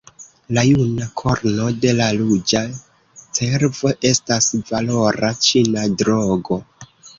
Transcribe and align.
La 0.57 0.61
juna 0.67 1.07
korno 1.21 1.67
de 1.83 1.91
la 1.99 2.07
ruĝa 2.21 2.63
cervo 3.41 3.93
estas 4.15 4.51
valora 4.73 5.33
ĉina 5.51 5.87
drogo. 6.03 6.63